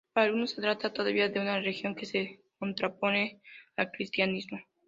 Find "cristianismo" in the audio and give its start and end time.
3.91-4.57